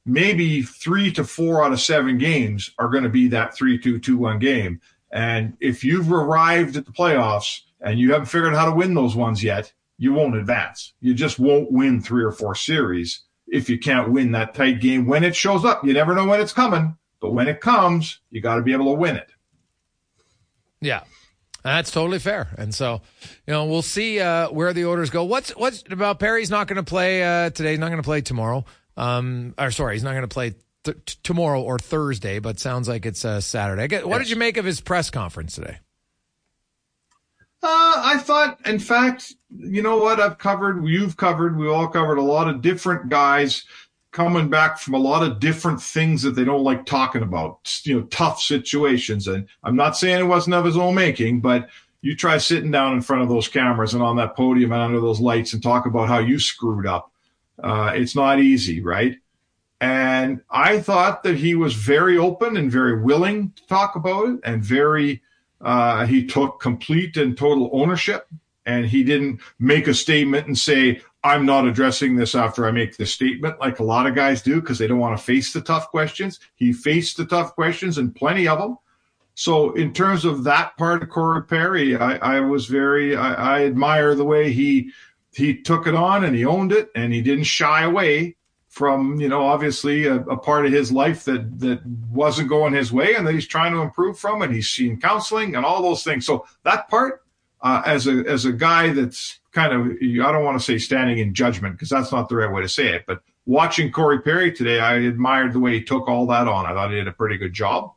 maybe 0.06 0.62
three 0.62 1.12
to 1.14 1.24
four 1.24 1.64
out 1.64 1.74
of 1.74 1.80
seven 1.80 2.18
games 2.18 2.72
are 2.78 2.90
going 2.90 3.04
to 3.04 3.10
be 3.10 3.28
that 3.30 3.56
3 3.56 3.80
2 3.80 4.00
2 4.00 4.18
1 4.18 4.40
game. 4.40 4.82
And 5.12 5.58
if 5.60 5.84
you've 5.84 6.12
arrived 6.12 6.78
at 6.78 6.86
the 6.86 6.92
playoffs 6.92 7.62
and 7.82 8.00
you 8.00 8.12
haven't 8.12 8.28
figured 8.28 8.54
out 8.54 8.60
how 8.60 8.70
to 8.70 8.76
win 8.76 8.94
those 8.94 9.16
ones 9.16 9.44
yet, 9.44 9.74
you 9.98 10.14
won't 10.14 10.36
advance. 10.36 10.94
You 11.02 11.14
just 11.14 11.38
won't 11.38 11.72
win 11.72 12.02
three 12.02 12.24
or 12.24 12.32
four 12.32 12.56
series 12.56 13.22
if 13.48 13.70
you 13.70 13.78
can't 13.78 14.12
win 14.12 14.32
that 14.32 14.56
tight 14.56 14.80
game 14.80 15.06
when 15.06 15.24
it 15.24 15.36
shows 15.36 15.66
up. 15.66 15.84
You 15.86 15.94
never 15.94 16.16
know 16.16 16.26
when 16.26 16.40
it's 16.40 16.54
coming, 16.54 16.98
but 17.20 17.34
when 17.34 17.48
it 17.48 17.60
comes, 17.62 18.20
you 18.32 18.42
got 18.42 18.56
to 18.56 18.62
be 18.62 18.74
able 18.74 18.86
to 18.86 19.00
win 19.00 19.18
it. 19.18 19.30
Yeah. 20.80 21.04
That's 21.64 21.92
totally 21.92 22.20
fair. 22.20 22.50
And 22.58 22.74
so, 22.74 23.02
you 23.46 23.54
know, 23.54 23.66
we'll 23.66 23.82
see 23.82 24.20
uh, 24.20 24.50
where 24.50 24.74
the 24.74 24.86
Oilers 24.86 25.10
go. 25.10 25.24
What's 25.24 25.52
what's 25.52 25.84
about 25.90 26.20
Perry's 26.20 26.50
not 26.50 26.68
going 26.68 26.78
to 26.78 26.84
play 26.84 27.24
uh, 27.24 27.50
today. 27.52 27.72
He's 27.72 27.80
not 27.80 27.90
going 27.90 28.02
to 28.02 28.06
play 28.06 28.22
tomorrow. 28.22 28.66
Um, 28.98 29.54
or 29.58 29.72
sorry, 29.72 29.96
he's 29.96 30.04
not 30.04 30.12
going 30.12 30.24
to 30.24 30.28
play 30.28 30.56
th- 30.84 31.22
tomorrow 31.24 31.62
or 31.62 31.78
Thursday, 31.78 32.40
but 32.40 32.60
sounds 32.60 32.88
like 32.88 33.06
it's 33.06 33.24
uh, 33.24 33.42
Saturday. 33.42 33.88
Guess, 33.88 34.04
what 34.04 34.18
yes. 34.18 34.28
did 34.28 34.30
you 34.32 34.38
make 34.38 34.58
of 34.58 34.66
his 34.66 34.82
press 34.82 35.10
conference 35.10 35.56
today? 35.56 35.78
Uh, 37.64 37.94
I 38.04 38.18
thought, 38.18 38.66
in 38.66 38.80
fact, 38.80 39.34
you 39.56 39.84
know 39.84 39.98
what? 39.98 40.20
I've 40.20 40.40
covered, 40.40 40.84
you've 40.88 41.16
covered, 41.16 41.56
we 41.56 41.68
all 41.68 41.88
covered 41.88 42.18
a 42.18 42.24
lot 42.24 42.48
of 42.48 42.64
different 42.64 43.10
guys 43.10 43.66
coming 44.12 44.50
back 44.50 44.78
from 44.78 44.94
a 44.94 45.00
lot 45.00 45.24
of 45.24 45.40
different 45.40 45.82
things 45.82 46.22
that 46.22 46.32
they 46.32 46.44
don't 46.44 46.64
like 46.64 46.86
talking 46.86 47.22
about, 47.22 47.60
you 47.84 48.00
know, 48.00 48.06
tough 48.08 48.42
situations. 48.42 49.28
And 49.28 49.48
I'm 49.64 49.76
not 49.76 49.98
saying 49.98 50.20
it 50.20 50.24
wasn't 50.24 50.56
of 50.56 50.66
his 50.66 50.78
own 50.78 50.96
making, 50.96 51.40
but 51.40 51.70
you 52.02 52.16
try 52.16 52.38
sitting 52.38 52.72
down 52.72 52.94
in 52.94 53.02
front 53.02 53.22
of 53.22 53.30
those 53.30 53.48
cameras 53.48 53.94
and 53.94 54.04
on 54.04 54.18
that 54.18 54.36
podium 54.36 54.74
and 54.74 54.82
under 54.82 55.00
those 55.00 55.22
lights 55.22 55.54
and 55.54 55.64
talk 55.64 55.86
about 55.86 56.10
how 56.10 56.20
you 56.20 56.40
screwed 56.40 56.86
up. 56.86 57.12
Uh, 57.64 57.92
it's 57.96 58.16
not 58.16 58.40
easy, 58.40 58.82
right? 58.82 59.18
And 59.80 60.42
I 60.50 60.80
thought 60.80 61.24
that 61.24 61.38
he 61.38 61.56
was 61.56 61.74
very 61.74 62.18
open 62.18 62.58
and 62.58 62.72
very 62.72 63.02
willing 63.02 63.52
to 63.52 63.68
talk 63.68 63.96
about 63.96 64.30
it 64.30 64.40
and 64.44 64.64
very, 64.64 65.22
uh, 65.62 66.06
he 66.06 66.26
took 66.26 66.60
complete 66.60 67.18
and 67.18 67.38
total 67.38 67.70
ownership 67.72 68.28
and 68.66 68.86
he 68.86 69.04
didn't 69.04 69.42
make 69.60 69.88
a 69.88 69.94
statement 69.94 70.48
and 70.48 70.58
say, 70.58 71.02
I'm 71.24 71.46
not 71.46 71.68
addressing 71.68 72.16
this 72.16 72.34
after 72.34 72.66
I 72.66 72.72
make 72.72 72.98
this 72.98 73.14
statement 73.14 73.60
like 73.60 73.80
a 73.80 73.84
lot 73.84 74.08
of 74.08 74.16
guys 74.16 74.42
do 74.42 74.60
because 74.60 74.80
they 74.80 74.88
don't 74.88 75.00
want 75.00 75.18
to 75.18 75.24
face 75.24 75.54
the 75.54 75.62
tough 75.62 75.90
questions. 75.90 76.40
He 76.56 76.74
faced 76.74 77.18
the 77.18 77.26
tough 77.26 77.54
questions 77.54 78.00
and 78.00 78.16
plenty 78.16 78.48
of 78.48 78.60
them. 78.60 78.78
So 79.36 79.72
in 79.74 79.94
terms 79.94 80.26
of 80.26 80.44
that 80.46 80.76
part 80.78 81.04
of 81.04 81.10
Corey 81.10 81.44
Perry, 81.44 81.96
I, 81.96 82.38
I 82.38 82.40
was 82.42 82.66
very 82.66 83.16
I, 83.16 83.34
I, 83.34 83.66
admire 83.66 84.14
the 84.14 84.26
way 84.26 84.52
he 84.52 84.92
he 85.34 85.62
took 85.62 85.88
it 85.88 85.96
on 85.96 86.26
and 86.26 86.36
he 86.36 86.46
owned 86.46 86.72
it 86.72 86.90
and 86.96 87.14
he 87.14 87.22
didn't 87.22 87.46
shy 87.46 87.84
away 87.84 88.36
from 88.68 89.20
you 89.20 89.30
know 89.30 89.46
obviously 89.46 90.06
a, 90.06 90.16
a 90.16 90.38
part 90.38 90.66
of 90.66 90.72
his 90.72 90.92
life 90.92 91.24
that 91.26 91.60
that 91.60 91.86
wasn't 92.10 92.50
going 92.50 92.74
his 92.74 92.92
way 92.92 93.16
and 93.16 93.26
that 93.26 93.34
he's 93.34 93.48
trying 93.48 93.74
to 93.74 93.82
improve 93.82 94.20
from 94.20 94.42
and 94.42 94.54
he's 94.54 94.70
seen 94.70 95.00
counseling 95.00 95.56
and 95.56 95.66
all 95.66 95.82
those 95.82 96.04
things. 96.04 96.26
So 96.26 96.46
that 96.64 96.90
part 96.90 97.21
uh, 97.62 97.82
as 97.86 98.08
a 98.08 98.24
as 98.28 98.46
a 98.46 98.52
guy 98.52 98.90
that's 98.90 99.40
kind 99.52 99.74
of 99.74 99.98
I 100.02 100.32
don't 100.32 100.44
want 100.44 100.60
to 100.60 100.64
say 100.64 100.78
standing 100.78 101.20
in 101.20 101.34
judgment 101.34 101.76
because 101.76 101.90
that's 101.90 102.12
not 102.12 102.30
the 102.30 102.36
right 102.36 102.52
way 102.52 102.62
to 102.62 102.70
say 102.70 102.90
it, 102.96 103.04
but 103.06 103.22
watching 103.46 103.92
Corey 103.92 104.22
Perry 104.22 104.52
today, 104.52 104.80
I 104.80 104.96
admired 104.96 105.54
the 105.54 105.60
way 105.60 105.74
he 105.74 105.84
took 105.84 106.08
all 106.08 106.28
that 106.28 106.48
on. 106.48 106.66
I 106.66 106.74
thought 106.74 106.92
he 106.92 106.98
did 106.98 107.08
a 107.08 107.14
pretty 107.14 107.38
good 107.38 107.54
job. 107.54 107.94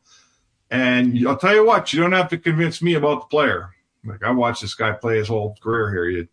And 0.71 1.27
I'll 1.27 1.37
tell 1.37 1.53
you 1.53 1.65
what, 1.65 1.93
you 1.93 2.01
don't 2.01 2.11
have 2.11 2.29
to 2.29 2.37
convince 2.37 2.81
me 2.81 2.95
about 2.95 3.21
the 3.21 3.27
player. 3.27 3.69
Like 4.03 4.23
I 4.23 4.31
watched 4.31 4.61
this 4.61 4.73
guy 4.73 4.91
play 4.91 5.17
his 5.17 5.27
whole 5.27 5.55
career 5.61 5.91
here. 5.91 6.09
You 6.09 6.27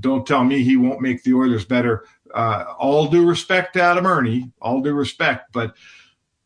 don't 0.00 0.26
tell 0.26 0.44
me 0.44 0.62
he 0.62 0.76
won't 0.76 1.00
make 1.00 1.22
the 1.22 1.34
Oilers 1.34 1.64
better. 1.64 2.04
Uh, 2.34 2.64
all 2.78 3.08
due 3.08 3.26
respect 3.26 3.74
to 3.74 3.82
Adam 3.82 4.06
Erne, 4.06 4.52
all 4.60 4.80
due 4.80 4.94
respect, 4.94 5.52
but 5.52 5.74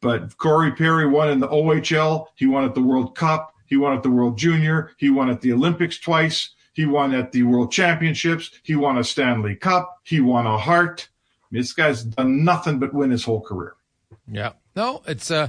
but 0.00 0.36
Corey 0.36 0.72
Perry 0.72 1.08
won 1.08 1.30
in 1.30 1.40
the 1.40 1.48
OHL. 1.48 2.26
He 2.34 2.46
won 2.46 2.64
at 2.64 2.74
the 2.74 2.82
World 2.82 3.16
Cup. 3.16 3.54
He 3.66 3.76
won 3.76 3.96
at 3.96 4.02
the 4.02 4.10
World 4.10 4.38
Junior. 4.38 4.92
He 4.96 5.10
won 5.10 5.30
at 5.30 5.40
the 5.40 5.52
Olympics 5.52 5.98
twice. 5.98 6.50
He 6.72 6.84
won 6.86 7.14
at 7.14 7.32
the 7.32 7.42
World 7.42 7.72
Championships. 7.72 8.50
He 8.62 8.76
won 8.76 8.98
a 8.98 9.04
Stanley 9.04 9.56
Cup. 9.56 10.00
He 10.04 10.20
won 10.20 10.46
a 10.46 10.58
Hart. 10.58 11.08
This 11.50 11.72
guy's 11.72 12.02
done 12.02 12.44
nothing 12.44 12.78
but 12.78 12.92
win 12.92 13.10
his 13.10 13.24
whole 13.24 13.40
career. 13.40 13.74
Yeah. 14.30 14.52
No, 14.74 15.02
it's 15.06 15.30
uh 15.30 15.48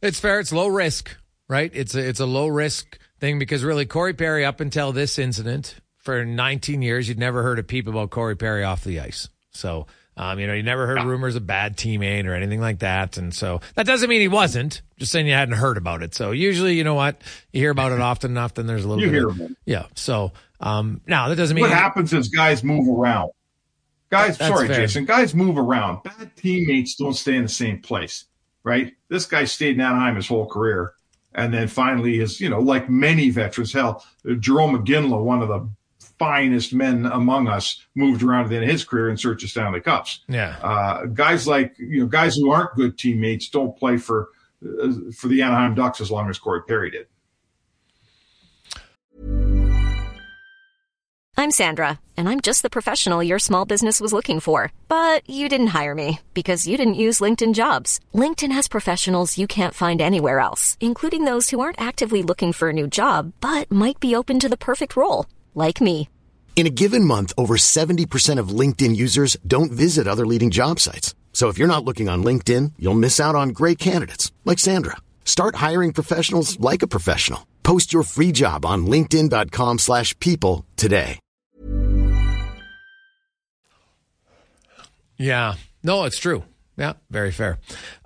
it's 0.00 0.20
fair. 0.20 0.38
It's 0.38 0.52
low 0.52 0.68
risk, 0.68 1.16
right? 1.48 1.70
It's 1.74 1.94
a 1.94 2.08
it's 2.08 2.20
a 2.20 2.26
low 2.26 2.46
risk 2.46 2.98
thing 3.18 3.38
because 3.38 3.64
really 3.64 3.86
Corey 3.86 4.14
Perry 4.14 4.44
up 4.44 4.60
until 4.60 4.92
this 4.92 5.18
incident 5.18 5.76
for 5.96 6.24
19 6.24 6.82
years 6.82 7.08
you'd 7.08 7.18
never 7.18 7.42
heard 7.42 7.58
a 7.58 7.62
peep 7.62 7.88
about 7.88 8.10
Corey 8.10 8.36
Perry 8.36 8.62
off 8.62 8.84
the 8.84 9.00
ice. 9.00 9.28
So 9.50 9.86
um, 10.16 10.38
you 10.38 10.46
know, 10.46 10.52
you 10.54 10.62
never 10.62 10.86
heard 10.86 11.02
rumors 11.02 11.34
of 11.34 11.46
bad 11.46 11.76
teammate 11.76 12.26
or 12.26 12.34
anything 12.34 12.60
like 12.60 12.78
that. 12.80 13.16
And 13.16 13.34
so 13.34 13.60
that 13.74 13.86
doesn't 13.86 14.08
mean 14.08 14.20
he 14.20 14.28
wasn't, 14.28 14.82
just 14.96 15.10
saying 15.10 15.26
you 15.26 15.32
hadn't 15.32 15.56
heard 15.56 15.76
about 15.76 16.02
it. 16.02 16.14
So 16.14 16.30
usually, 16.30 16.74
you 16.74 16.84
know 16.84 16.94
what? 16.94 17.20
You 17.52 17.60
hear 17.60 17.70
about 17.70 17.92
it 17.92 18.00
often 18.00 18.30
enough, 18.30 18.54
then 18.54 18.66
there's 18.66 18.84
a 18.84 18.88
little 18.88 19.02
you 19.02 19.10
bit. 19.10 19.14
Hear 19.14 19.28
of, 19.28 19.40
it. 19.40 19.56
Yeah. 19.64 19.86
So 19.94 20.32
um, 20.60 21.00
now 21.06 21.28
that 21.28 21.36
doesn't 21.36 21.54
mean. 21.54 21.62
What 21.62 21.72
happens 21.72 22.12
is 22.12 22.28
guys 22.28 22.62
move 22.62 22.88
around. 22.88 23.30
Guys, 24.10 24.36
sorry, 24.38 24.68
fair. 24.68 24.76
Jason. 24.76 25.04
Guys 25.06 25.34
move 25.34 25.58
around. 25.58 26.02
Bad 26.04 26.36
teammates 26.36 26.94
don't 26.94 27.14
stay 27.14 27.34
in 27.34 27.42
the 27.42 27.48
same 27.48 27.80
place, 27.80 28.26
right? 28.62 28.92
This 29.08 29.26
guy 29.26 29.44
stayed 29.44 29.74
in 29.74 29.80
Anaheim 29.80 30.14
his 30.16 30.28
whole 30.28 30.46
career. 30.46 30.92
And 31.36 31.52
then 31.52 31.66
finally 31.66 32.20
is, 32.20 32.40
you 32.40 32.48
know, 32.48 32.60
like 32.60 32.88
many 32.88 33.30
veterans, 33.30 33.72
hell, 33.72 34.04
Jarome 34.24 34.84
Iginla, 34.84 35.20
one 35.20 35.42
of 35.42 35.48
the 35.48 35.68
finest 36.18 36.72
men 36.72 37.06
among 37.06 37.48
us, 37.48 37.82
moved 37.94 38.22
around 38.22 38.44
at 38.44 38.50
the 38.50 38.56
end 38.56 38.64
of 38.64 38.70
his 38.70 38.84
career 38.84 39.08
in 39.10 39.16
search 39.16 39.42
of 39.44 39.50
Stanley 39.50 39.80
Cups. 39.80 40.20
Yeah. 40.28 40.56
Uh, 40.62 41.06
guys 41.06 41.46
like, 41.46 41.74
you 41.78 42.00
know, 42.00 42.06
guys 42.06 42.36
who 42.36 42.50
aren't 42.50 42.74
good 42.74 42.98
teammates 42.98 43.48
don't 43.48 43.76
play 43.76 43.96
for, 43.96 44.28
uh, 44.64 44.92
for 45.16 45.28
the 45.28 45.42
Anaheim 45.42 45.74
Ducks 45.74 46.00
as 46.00 46.10
long 46.10 46.30
as 46.30 46.38
Corey 46.38 46.62
Perry 46.66 46.90
did. 46.90 47.06
I'm 51.36 51.50
Sandra, 51.50 51.98
and 52.16 52.28
I'm 52.28 52.40
just 52.40 52.62
the 52.62 52.70
professional 52.70 53.20
your 53.20 53.40
small 53.40 53.64
business 53.64 54.00
was 54.00 54.12
looking 54.12 54.38
for. 54.38 54.72
But 54.86 55.28
you 55.28 55.48
didn't 55.48 55.74
hire 55.78 55.94
me 55.94 56.20
because 56.32 56.66
you 56.66 56.76
didn't 56.76 56.94
use 56.94 57.20
LinkedIn 57.20 57.54
jobs. 57.54 57.98
LinkedIn 58.14 58.52
has 58.52 58.68
professionals 58.68 59.36
you 59.36 59.46
can't 59.46 59.74
find 59.74 60.00
anywhere 60.00 60.38
else, 60.38 60.76
including 60.80 61.24
those 61.24 61.50
who 61.50 61.58
aren't 61.60 61.80
actively 61.80 62.22
looking 62.22 62.52
for 62.52 62.68
a 62.68 62.72
new 62.72 62.86
job 62.86 63.32
but 63.40 63.70
might 63.70 63.98
be 64.00 64.14
open 64.14 64.38
to 64.40 64.48
the 64.48 64.56
perfect 64.56 64.96
role, 64.96 65.26
like 65.54 65.80
me. 65.80 66.08
In 66.56 66.66
a 66.68 66.70
given 66.70 67.04
month, 67.04 67.32
over 67.36 67.56
70% 67.56 68.38
of 68.38 68.48
LinkedIn 68.60 68.94
users 68.96 69.36
don't 69.46 69.72
visit 69.72 70.06
other 70.06 70.24
leading 70.24 70.50
job 70.50 70.78
sites. 70.78 71.14
So 71.32 71.48
if 71.48 71.58
you're 71.58 71.74
not 71.74 71.84
looking 71.84 72.08
on 72.08 72.22
LinkedIn, 72.24 72.72
you'll 72.78 72.94
miss 72.94 73.18
out 73.18 73.34
on 73.34 73.48
great 73.48 73.78
candidates 73.78 74.32
like 74.44 74.60
Sandra. 74.60 74.96
Start 75.24 75.56
hiring 75.56 75.92
professionals 75.92 76.58
like 76.60 76.82
a 76.82 76.86
professional. 76.86 77.44
Post 77.64 77.92
your 77.92 78.04
free 78.04 78.30
job 78.30 78.64
on 78.64 78.86
linkedin.com/people 78.86 79.78
slash 79.78 80.18
people 80.20 80.64
today. 80.76 81.18
Yeah. 85.16 85.54
No, 85.82 86.04
it's 86.04 86.18
true. 86.18 86.44
Yeah, 86.76 86.94
very 87.10 87.30
fair. 87.30 87.58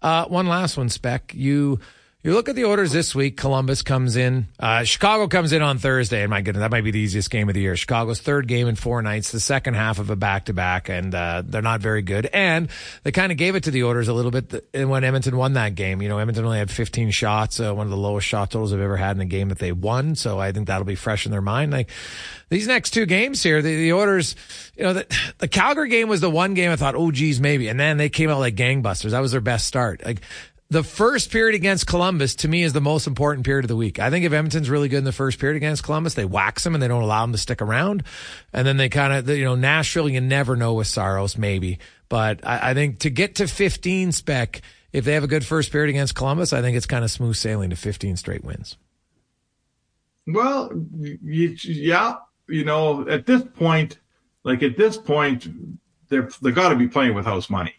Uh, 0.02 0.26
one 0.26 0.46
last 0.46 0.76
one, 0.76 0.88
Spec. 0.88 1.32
You 1.34 1.80
you 2.24 2.34
look 2.34 2.48
at 2.48 2.56
the 2.56 2.64
Oilers 2.64 2.90
this 2.90 3.14
week. 3.14 3.36
Columbus 3.36 3.82
comes 3.82 4.16
in. 4.16 4.48
Uh, 4.58 4.82
Chicago 4.82 5.28
comes 5.28 5.52
in 5.52 5.62
on 5.62 5.78
Thursday. 5.78 6.22
And 6.22 6.30
my 6.30 6.40
goodness, 6.40 6.62
that 6.62 6.70
might 6.72 6.82
be 6.82 6.90
the 6.90 6.98
easiest 6.98 7.30
game 7.30 7.48
of 7.48 7.54
the 7.54 7.60
year. 7.60 7.76
Chicago's 7.76 8.20
third 8.20 8.48
game 8.48 8.66
in 8.66 8.74
four 8.74 9.00
nights, 9.02 9.30
the 9.30 9.38
second 9.38 9.74
half 9.74 10.00
of 10.00 10.10
a 10.10 10.16
back 10.16 10.46
to 10.46 10.52
back, 10.52 10.88
and 10.88 11.14
uh, 11.14 11.44
they're 11.46 11.62
not 11.62 11.80
very 11.80 12.02
good. 12.02 12.26
And 12.26 12.70
they 13.04 13.12
kind 13.12 13.30
of 13.30 13.38
gave 13.38 13.54
it 13.54 13.64
to 13.64 13.70
the 13.70 13.84
Oilers 13.84 14.08
a 14.08 14.12
little 14.12 14.32
bit 14.32 14.68
when 14.74 15.04
Edmonton 15.04 15.36
won 15.36 15.52
that 15.52 15.76
game. 15.76 16.02
You 16.02 16.08
know, 16.08 16.18
Edmonton 16.18 16.44
only 16.44 16.58
had 16.58 16.72
15 16.72 17.12
shots, 17.12 17.60
uh, 17.60 17.72
one 17.72 17.86
of 17.86 17.90
the 17.90 17.96
lowest 17.96 18.26
shot 18.26 18.50
totals 18.50 18.72
I've 18.72 18.80
ever 18.80 18.96
had 18.96 19.14
in 19.14 19.22
a 19.22 19.26
game 19.26 19.50
that 19.50 19.60
they 19.60 19.70
won. 19.70 20.16
So 20.16 20.40
I 20.40 20.50
think 20.50 20.66
that'll 20.66 20.84
be 20.84 20.96
fresh 20.96 21.24
in 21.24 21.30
their 21.30 21.40
mind. 21.40 21.72
Like 21.72 21.88
these 22.48 22.66
next 22.66 22.90
two 22.90 23.06
games 23.06 23.44
here, 23.44 23.62
the, 23.62 23.76
the 23.76 23.92
Oilers, 23.92 24.34
you 24.76 24.82
know, 24.82 24.92
the, 24.92 25.32
the 25.38 25.48
Calgary 25.48 25.88
game 25.88 26.08
was 26.08 26.20
the 26.20 26.30
one 26.30 26.54
game 26.54 26.72
I 26.72 26.76
thought, 26.76 26.96
oh, 26.96 27.12
geez, 27.12 27.40
maybe. 27.40 27.68
And 27.68 27.78
then 27.78 27.96
they 27.96 28.08
came 28.08 28.28
out 28.28 28.40
like 28.40 28.56
gangbusters. 28.56 29.12
That 29.12 29.20
was 29.20 29.30
their 29.30 29.40
best 29.40 29.68
start. 29.68 30.04
Like 30.04 30.20
the 30.70 30.82
first 30.82 31.30
period 31.30 31.54
against 31.54 31.86
Columbus 31.86 32.34
to 32.36 32.48
me 32.48 32.62
is 32.62 32.74
the 32.74 32.80
most 32.80 33.06
important 33.06 33.46
period 33.46 33.64
of 33.64 33.68
the 33.68 33.76
week. 33.76 33.98
I 33.98 34.10
think 34.10 34.26
if 34.26 34.32
Edmonton's 34.32 34.68
really 34.68 34.88
good 34.88 34.98
in 34.98 35.04
the 35.04 35.12
first 35.12 35.38
period 35.38 35.56
against 35.56 35.82
Columbus, 35.82 36.12
they 36.14 36.26
wax 36.26 36.64
them 36.64 36.74
and 36.74 36.82
they 36.82 36.88
don't 36.88 37.02
allow 37.02 37.22
them 37.22 37.32
to 37.32 37.38
stick 37.38 37.62
around. 37.62 38.02
And 38.52 38.66
then 38.66 38.76
they 38.76 38.90
kind 38.90 39.12
of, 39.14 39.28
you 39.30 39.44
know, 39.44 39.54
Nashville, 39.54 40.10
you 40.10 40.20
never 40.20 40.56
know 40.56 40.74
with 40.74 40.86
Saros, 40.86 41.38
maybe. 41.38 41.78
But 42.10 42.46
I, 42.46 42.70
I 42.70 42.74
think 42.74 42.98
to 43.00 43.10
get 43.10 43.36
to 43.36 43.48
15 43.48 44.12
spec, 44.12 44.60
if 44.92 45.06
they 45.06 45.14
have 45.14 45.24
a 45.24 45.28
good 45.28 45.44
first 45.44 45.72
period 45.72 45.88
against 45.88 46.14
Columbus, 46.14 46.52
I 46.52 46.60
think 46.60 46.76
it's 46.76 46.86
kind 46.86 47.04
of 47.04 47.10
smooth 47.10 47.36
sailing 47.36 47.70
to 47.70 47.76
15 47.76 48.18
straight 48.18 48.44
wins. 48.44 48.76
Well, 50.26 50.70
you, 51.00 51.56
yeah, 51.64 52.16
you 52.46 52.64
know, 52.64 53.08
at 53.08 53.24
this 53.24 53.42
point, 53.42 53.98
like 54.44 54.62
at 54.62 54.76
this 54.76 54.98
point, 54.98 55.48
they're 56.10 56.28
they 56.42 56.50
got 56.50 56.70
to 56.70 56.76
be 56.76 56.88
playing 56.88 57.14
with 57.14 57.24
house 57.24 57.48
money. 57.48 57.74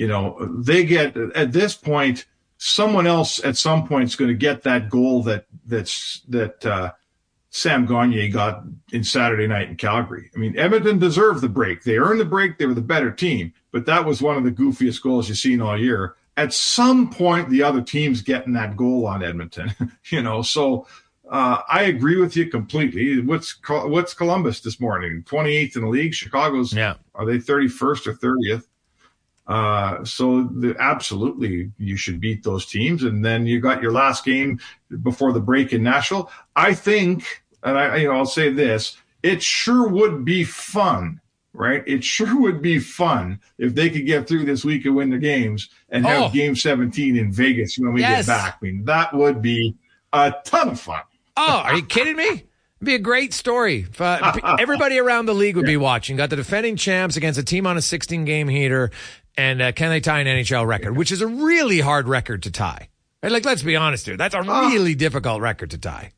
You 0.00 0.08
know, 0.08 0.38
they 0.64 0.84
get 0.84 1.14
at 1.36 1.52
this 1.52 1.76
point, 1.76 2.24
someone 2.56 3.06
else 3.06 3.38
at 3.44 3.58
some 3.58 3.86
point 3.86 4.04
is 4.04 4.16
going 4.16 4.30
to 4.30 4.34
get 4.34 4.62
that 4.62 4.88
goal 4.88 5.22
that 5.24 5.44
that's 5.66 6.22
that 6.30 6.64
uh, 6.64 6.92
Sam 7.50 7.84
Gagner 7.84 8.28
got 8.28 8.62
in 8.94 9.04
Saturday 9.04 9.46
night 9.46 9.68
in 9.68 9.76
Calgary. 9.76 10.30
I 10.34 10.38
mean, 10.38 10.58
Edmonton 10.58 10.98
deserved 10.98 11.42
the 11.42 11.50
break. 11.50 11.82
They 11.82 11.98
earned 11.98 12.18
the 12.18 12.24
break. 12.24 12.56
They 12.56 12.64
were 12.64 12.72
the 12.72 12.80
better 12.80 13.10
team, 13.10 13.52
but 13.72 13.84
that 13.84 14.06
was 14.06 14.22
one 14.22 14.38
of 14.38 14.44
the 14.44 14.50
goofiest 14.50 15.02
goals 15.02 15.28
you've 15.28 15.36
seen 15.36 15.60
all 15.60 15.78
year. 15.78 16.14
At 16.38 16.54
some 16.54 17.10
point, 17.10 17.50
the 17.50 17.62
other 17.62 17.82
team's 17.82 18.22
getting 18.22 18.54
that 18.54 18.78
goal 18.78 19.06
on 19.06 19.22
Edmonton. 19.22 19.74
you 20.10 20.22
know, 20.22 20.40
so 20.40 20.86
uh, 21.30 21.58
I 21.68 21.82
agree 21.82 22.16
with 22.16 22.38
you 22.38 22.46
completely. 22.46 23.20
What's 23.20 23.54
what's 23.68 24.14
Columbus 24.14 24.62
this 24.62 24.80
morning? 24.80 25.24
Twenty 25.26 25.54
eighth 25.54 25.76
in 25.76 25.82
the 25.82 25.88
league. 25.90 26.14
Chicago's 26.14 26.72
Yeah. 26.72 26.94
are 27.14 27.26
they 27.26 27.38
thirty 27.38 27.68
first 27.68 28.06
or 28.06 28.14
thirtieth? 28.14 28.66
Uh, 29.50 30.04
so 30.04 30.44
the, 30.44 30.76
absolutely, 30.78 31.72
you 31.76 31.96
should 31.96 32.20
beat 32.20 32.44
those 32.44 32.64
teams, 32.66 33.02
and 33.02 33.24
then 33.24 33.46
you 33.46 33.58
got 33.60 33.82
your 33.82 33.90
last 33.90 34.24
game 34.24 34.60
before 35.02 35.32
the 35.32 35.40
break 35.40 35.72
in 35.72 35.82
Nashville. 35.82 36.30
I 36.54 36.72
think, 36.72 37.42
and 37.64 37.76
I, 37.76 37.96
you 37.96 38.06
know, 38.08 38.14
I'll 38.14 38.26
say 38.26 38.50
this: 38.52 38.96
it 39.24 39.42
sure 39.42 39.88
would 39.88 40.24
be 40.24 40.44
fun, 40.44 41.20
right? 41.52 41.82
It 41.84 42.04
sure 42.04 42.40
would 42.40 42.62
be 42.62 42.78
fun 42.78 43.40
if 43.58 43.74
they 43.74 43.90
could 43.90 44.06
get 44.06 44.28
through 44.28 44.44
this 44.44 44.64
week 44.64 44.84
and 44.84 44.94
win 44.94 45.10
the 45.10 45.18
games 45.18 45.68
and 45.88 46.06
have 46.06 46.22
Oh. 46.22 46.28
Game 46.32 46.54
17 46.54 47.16
in 47.16 47.32
Vegas 47.32 47.76
when 47.76 47.92
we 47.92 48.02
Yes. 48.02 48.26
get 48.26 48.32
back. 48.32 48.58
I 48.62 48.64
mean, 48.64 48.84
that 48.84 49.12
would 49.12 49.42
be 49.42 49.74
a 50.12 50.32
ton 50.44 50.68
of 50.68 50.80
fun. 50.80 51.00
Oh, 51.36 51.62
are 51.64 51.74
you 51.74 51.82
kidding 51.82 52.16
me? 52.16 52.44
It'd 52.80 52.86
be 52.86 52.94
a 52.94 52.98
great 52.98 53.34
story. 53.34 53.80
If, 53.80 54.00
uh, 54.00 54.56
everybody 54.58 54.98
around 54.98 55.26
the 55.26 55.34
league 55.34 55.56
would 55.56 55.66
be 55.66 55.76
watching. 55.76 56.16
Got 56.16 56.30
the 56.30 56.36
defending 56.36 56.76
champs 56.76 57.14
against 57.16 57.38
a 57.38 57.44
team 57.44 57.66
on 57.66 57.76
a 57.76 57.82
16 57.82 58.24
game 58.24 58.48
heater, 58.48 58.90
and 59.36 59.60
uh, 59.60 59.72
can 59.72 59.90
they 59.90 60.00
tie 60.00 60.20
an 60.20 60.26
NHL 60.26 60.66
record, 60.66 60.96
which 60.96 61.12
is 61.12 61.20
a 61.20 61.26
really 61.26 61.80
hard 61.80 62.08
record 62.08 62.42
to 62.44 62.50
tie. 62.50 62.88
Right, 63.22 63.30
Like, 63.32 63.44
let's 63.44 63.62
be 63.62 63.76
honest 63.76 64.06
here. 64.06 64.16
That's 64.16 64.34
a 64.34 64.40
really 64.40 64.94
difficult 64.94 65.42
record 65.42 65.72
to 65.72 65.78
tie. 65.78 66.12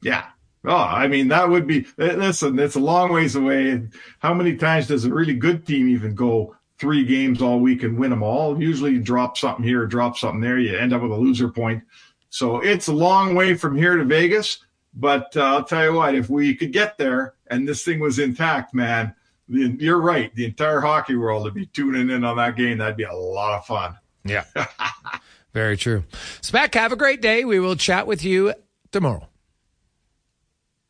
Yeah. 0.00 0.26
Oh, 0.64 0.76
I 0.76 1.08
mean, 1.08 1.28
that 1.28 1.48
would 1.48 1.66
be, 1.66 1.86
eh, 1.98 2.14
listen, 2.14 2.56
it's 2.60 2.76
a 2.76 2.80
long 2.80 3.12
ways 3.12 3.34
away. 3.34 3.88
How 4.20 4.32
many 4.32 4.56
times 4.56 4.86
does 4.86 5.04
a 5.04 5.12
really 5.12 5.34
good 5.34 5.66
team 5.66 5.88
even 5.88 6.14
go 6.14 6.54
three 6.78 7.04
games 7.04 7.42
all 7.42 7.58
week 7.58 7.82
and 7.82 7.98
win 7.98 8.10
them 8.10 8.22
all? 8.22 8.62
Usually 8.62 8.92
you 8.92 9.00
drop 9.00 9.36
something 9.36 9.64
here, 9.64 9.86
drop 9.86 10.16
something 10.16 10.40
there. 10.40 10.58
You 10.58 10.78
end 10.78 10.92
up 10.92 11.02
with 11.02 11.10
a 11.10 11.16
loser 11.16 11.48
point. 11.48 11.82
So 12.30 12.60
it's 12.60 12.86
a 12.86 12.92
long 12.92 13.34
way 13.34 13.54
from 13.54 13.76
here 13.76 13.96
to 13.96 14.04
Vegas. 14.04 14.58
But 14.94 15.36
uh, 15.36 15.42
I'll 15.42 15.64
tell 15.64 15.84
you 15.84 15.92
what, 15.94 16.14
if 16.14 16.30
we 16.30 16.54
could 16.54 16.72
get 16.72 16.98
there 16.98 17.34
and 17.48 17.66
this 17.66 17.84
thing 17.84 18.00
was 18.00 18.18
intact, 18.18 18.74
man, 18.74 19.14
the, 19.48 19.76
you're 19.78 20.00
right. 20.00 20.34
The 20.34 20.44
entire 20.44 20.80
hockey 20.80 21.16
world 21.16 21.44
would 21.44 21.54
be 21.54 21.66
tuning 21.66 22.10
in 22.10 22.24
on 22.24 22.36
that 22.36 22.56
game. 22.56 22.78
That'd 22.78 22.96
be 22.96 23.04
a 23.04 23.12
lot 23.12 23.58
of 23.58 23.66
fun. 23.66 23.98
Yeah. 24.24 24.44
Very 25.52 25.76
true. 25.76 26.04
Spec, 26.40 26.74
have 26.74 26.92
a 26.92 26.96
great 26.96 27.20
day. 27.20 27.44
We 27.44 27.60
will 27.60 27.76
chat 27.76 28.06
with 28.06 28.24
you 28.24 28.54
tomorrow. 28.90 29.28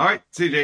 All 0.01 0.07
right. 0.07 0.23
See 0.33 0.49
you. 0.49 0.64